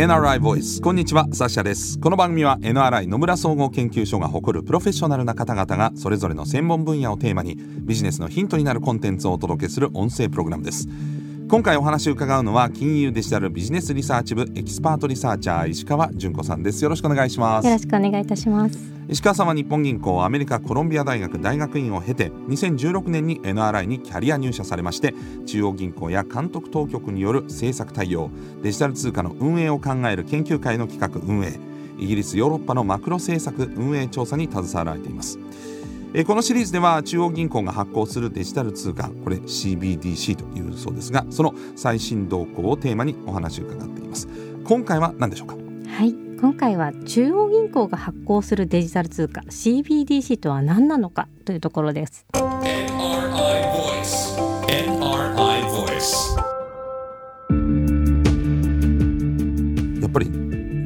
[0.00, 2.00] NRI ボイスこんにちはサッシャです。
[2.00, 10.88] この番組は NRI 野村総合研究所が誇るプロフェッショナルな方々がそれぞれの専門分野をテーマにビジネスのヒントになるコンテンツをお届けする音声プログラムです。
[11.50, 16.84] 今回お話を伺うのは金融デジタルビジネスリサーチ部エキスパートリサーチャー石川純子さんです。
[16.84, 17.66] よろしくお願いします。
[17.66, 18.78] よろしくお願いいたします。
[19.08, 25.12] 石川さんは日本銀行アメリカコロンビア大学大学院を経て2016年に NRI にキャリア入社されまして
[25.44, 28.30] 中央銀行や監督当局による政策対応
[28.62, 31.58] デジタル通貨の運営を考える研究会の企画運営
[31.98, 35.40] イギリスヨーロッパのマクロ政策運営調査に携わられています
[36.12, 44.26] えこのシリーズでは中央銀行が発行するデジタル通貨これ CBDC というそうですがその最新動向をテーマにお話を伺っています。
[44.64, 45.54] 今回は何でしょうか？
[45.54, 46.14] はい。
[46.40, 51.28] 今回は中央銀行が発行するデジタル通貨 CBDC とは何なのか？
[51.44, 52.26] というところです。
[52.32, 52.90] NRI
[53.72, 54.36] Voice.
[54.66, 56.40] NRI Voice.
[60.00, 60.26] やっぱり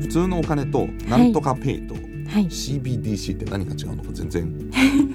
[0.03, 2.04] 普通のお金となんとかペイとはい
[2.43, 4.71] CBDC って何が違うのか全然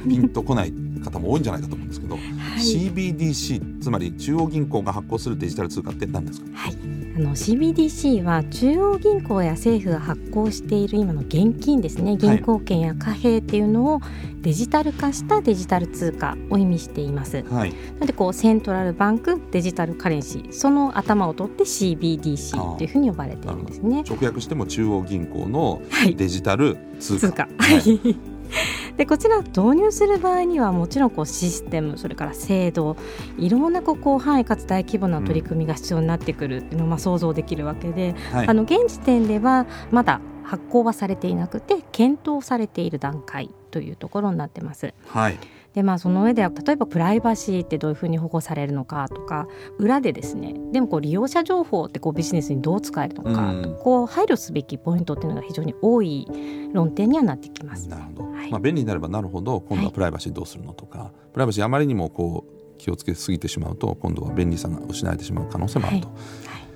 [0.08, 2.18] ピンとこない方も多いんじゃないかと思うんですけど、
[2.58, 6.48] CBDC つまり中央銀行が発行するデジタル通貨って何ですか？
[6.54, 6.76] はい
[7.20, 12.16] あの CBDC は中央銀行や政府が発行している今の現金ですね。
[12.16, 14.00] 銀行券や貨幣っていうのを
[14.40, 17.44] デジタル化したデジタル通貨を意味しています。
[17.44, 17.74] はい。
[17.74, 24.04] なのでこうセントラルバンクデジタルカレンシーその頭を取って CBDC というふうに呼ばれているんですね。
[24.10, 26.16] 直訳しても中央銀行のはい。
[26.16, 27.50] デジタル通貨、通貨。
[27.58, 28.16] はい
[29.00, 32.98] でこちら導入する場合にはもちろんこうシステムそれから制度
[33.38, 44.94] いろんなこう広範囲かつ大規模な取り組みが必要になってくるっていうのをまあ想像できるわけで、はいあの現時点ではまだ発行はされていなくて検討されている段階というところになってます。
[45.08, 45.40] はい
[45.80, 53.80] でまあその上では例えばプライバシーってどういうふうに保護されるのかとか裏でですねでもこう利用者情報ってこうビジネスにどう使えるのか、うん。
[53.82, 56.28] こう配慮すべきポイントっていうのが非常に多い
[56.74, 57.88] 論点にはなってきます。
[57.88, 58.52] なるほど、はい。
[58.52, 66.18] まあ、便利になればなるほど今度はプライバシーどうするのとか、プライバシーあまりにもこう気をつけすぎてしまうと今度は便利さが失われてしまう可能性もあると、はい。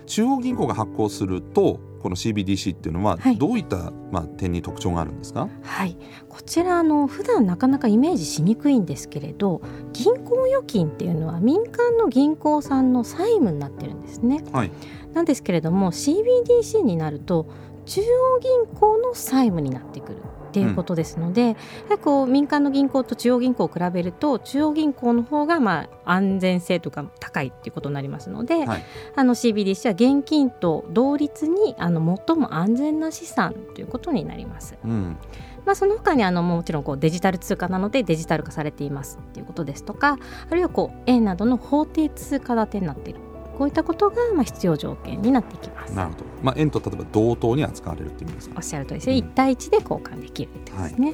[0.05, 3.37] 中央銀行が発行するとこの CBDC っていうのははい。
[3.37, 5.97] どういった、まあ、点に特徴があるんですか、はい、
[6.27, 9.61] こちらあの普段なかなかイメージしにくいんですけれど
[9.93, 14.43] 銀行預金っていうのは民間の銀行さんの債務になってるんですね。
[14.51, 14.71] はい。
[15.13, 17.47] なんですけれども CBDC になると
[17.85, 21.55] 中央銀行の債務になってくるっていうことですので、やは
[21.91, 28.85] りこう民間の銀行と中央銀行を比べると中央銀行の方がまあ安全性とか高いっていうことになりますので、はい。
[29.15, 34.77] あの CBDC は現金と同率にあの最も安全な資産ということになります。
[34.83, 35.17] うん。
[35.65, 40.17] まあ、その他にあのもちろんこうデジタル通貨なのでデジタル化されていますっていうことですとか
[40.49, 43.19] あるいはこう円などの法定通貨建てになっている
[43.57, 45.93] こういったことがまあ必要条件になってきます。
[45.93, 51.13] なるほど、まあ、円と例えば同等に扱われるっていう意味ですかおっしゃる通りですね、うん1対1で交換できるってことですね。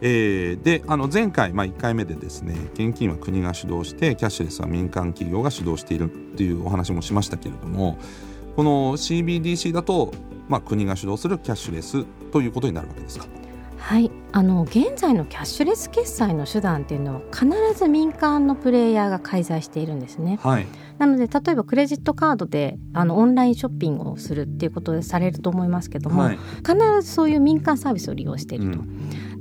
[0.00, 7.96] えーであの前回、まあ、1回目でですね現金は国が主導してキャッシュレスは民間企業が主導しているっていうお話もしましたけれども
[8.56, 10.12] この CBDC だと、
[10.48, 13.26] まあ、国が主導するキャッシュレスということになるわけですか？
[13.78, 17.46] はい、あの現在のキャッシュレス決済の手段っていうのは必
[17.78, 20.40] ず民間のプレイヤーが介在しているんですね。
[20.42, 20.66] はい、
[20.98, 28.80] なので例えばクレジットカードであのオンラインショッピングをするっていうことでされると思いますけども、はい必ずそういう民間サービスを利用していると。
[28.80, 28.82] う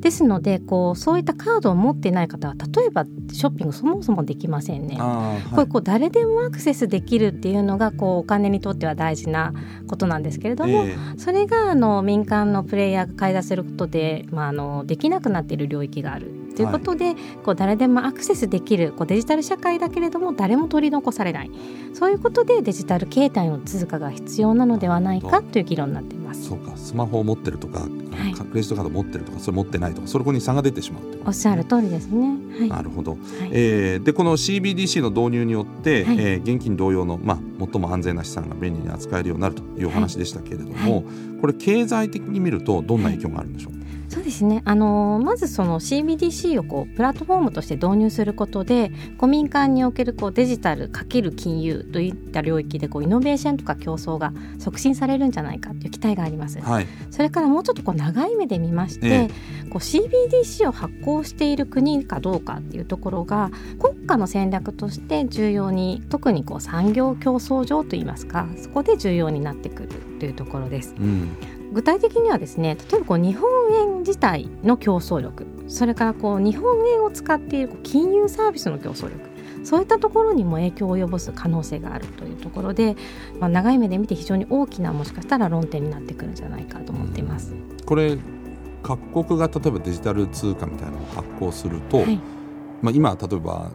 [0.04, 4.98] ですのでこうそういったカードを持っていない方は例えばショッピングそもそもできませんね。
[5.00, 9.54] あーこれこう誰でもアクセスできるっていうのがこうお金にとっては大事な
[9.88, 21.52] ことなんですけれども、えそれがあの民間のプレイヤーが介在することで、まあ、あのできなくなっている領域があるということで、こう誰でもアクセスできるこうデジタル社会だけれども誰も取り残されない。
[21.94, 26.50] そういうことでデジタル形態の通貨が必要なのではないかという議論になっています。
[26.50, 26.76] そうか。
[26.76, 27.88] スマホを持ってるとか、は
[28.30, 28.34] い。
[28.34, 32.38] クレジットカード持ってるとかそれ持ってないとかそこに差が出てしまうというおっしゃる通りですね。
[32.60, 32.70] はい。
[32.70, 33.22] なるほど、はい。
[33.52, 36.18] えーでこの CBDC の導入によって、はい。
[36.20, 41.04] えー現金同様の、まあ、最も安全な資産が便利に扱えるようになるというお話でしたけれども、はい。
[41.42, 43.74] これ経済的に見るとどんな影響があるんでしょう、
[44.14, 56.60] そうですね、あのーまずその CBDC をこうプラットフォームとして導入することでこう民間におけるこうデジタル×金融といった領域でこうイノベーションとか競争が促進されるんじゃないかという期待があります。
[56.60, 59.28] はい、それからもうちょっとこう長い目で見まして、え
[59.70, 63.50] こう CBDC を発行している国かどうかっていうところが
[63.80, 69.90] 国家の戦略として重要に特にこう産業競争上といいますかそこで重要になってくる
[70.20, 70.94] というところです。
[71.00, 71.36] うん
[71.74, 75.48] 具体的にはですね例えばこう日本円自体の競争力。
[75.68, 79.34] それからこう日本円を使っている金融サービスの競争力。
[79.64, 82.98] そういったところにも影響を及ぼす可能性があるというところで、
[83.40, 87.54] まあ、長い目で見て非常に大きなもしかしたら論点になってくるんじゃないかと思っています。
[87.86, 88.18] これ
[88.84, 92.20] 各国が例えばデジタル通貨みたいなのを発行すると、はい、
[92.82, 93.72] まあ、今例えば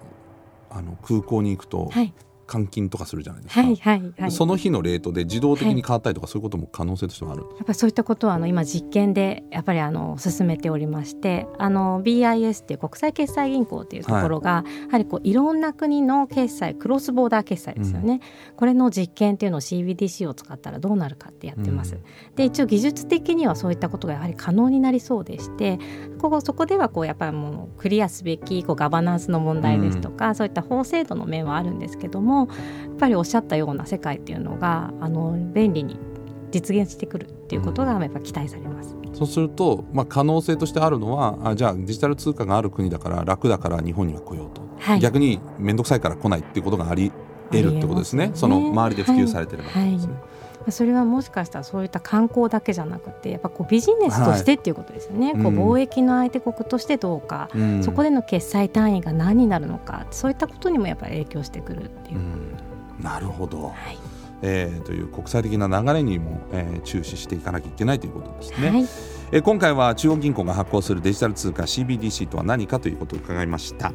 [0.71, 2.13] あの空港に行くとはい、
[2.49, 4.33] 換金とかするじゃないですか、はい、はい、はい。
[4.33, 7.43] その日のレートで自動的に変わったりとか、そういうことも可能性としてはある。
[7.43, 18.21] やっぱりそういったことはあの今実験でやっぱりあの進めておりましてあの BIS っていう国際決済銀行っていうところが、やはりこういろんな国の決済クロスボーダー決済ですよね、
[18.57, 21.99] これの実験っていうのを CBDC を使ったらどうなるかってやってます。
[22.37, 25.79] で一応技術的にはそういったことがやはり可能になりそうでして
[26.19, 35.99] ここそこではこうやっぱりもうクリアすべきこうガバナンスの問題ですとか、そういった法制度の面はあるんですけどもやっぱりおっしゃったような世界っていうのがあの便利に
[36.51, 38.97] 実現してくるっていうことがやっぱ期待されます。
[39.15, 45.01] そうすると、まあ、可能性としてあるのはあじゃあデジタル通貨がある国だから楽だから日本には来ようと、はい。
[45.01, 47.11] 逆に面倒くさいから来ないっていうことがあり
[47.51, 48.29] 得るってことですね。
[48.29, 48.33] ね。
[48.35, 50.15] その周りで普及されてればってことですね、
[50.71, 55.73] それはもしかしたらそういった観光だけじゃなくてやっぱこうビジネスとしてっていうことですよね、こうはいうん。
[55.73, 57.83] 貿易の相手国としてどうか、うん。
[57.83, 60.07] そこでの決済単位が何になるのか。
[60.11, 62.19] そういったことにもやっぱり影響してくるっていう。
[62.19, 62.57] う、ん。
[63.01, 63.99] なるほど、はい
[64.43, 68.83] えーという国際的な流れにも、えー注視していかなきゃいけないということですね、はい。
[69.33, 73.93] えー今回は中央銀行が発行するデジタル通貨 CBDC とは何かということを伺いました、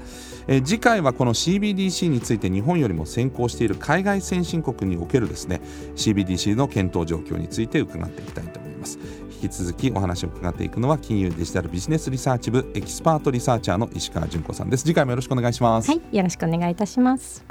[0.48, 5.62] えー次回はこの CBDC について日本よりも先行している海外先進国におけるですね
[5.96, 9.00] CBDC の検討状況について伺っていきたいと思います。
[9.44, 14.86] 引き続きお話を伺っていくのは金融デジタルビジネスリサーチ部エキスパートリサーチャーの石川純子さんです。
[14.86, 17.44] 次回もよろしくお願いします、はい、よろしくお願いいたします。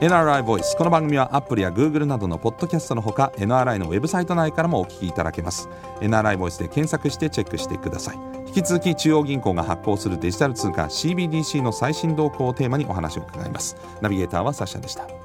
[0.00, 5.68] NRI Voice この番組はアップルや Google などのポッドキャストのほか NRI のウェブサイト内からもお聞きいただけます。
[6.00, 8.18] NRI Voice で検索してチェックしてください。
[8.48, 13.76] 引き続き中央銀行が発行するデジタル通貨 CBDC の最新動向をテーマにお話を伺います。
[14.00, 15.23] ナビゲーターはサッシャでした。